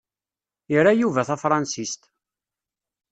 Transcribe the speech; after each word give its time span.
Ira 0.75 0.93
Yuba 0.99 1.25
tafransist. 1.29 2.11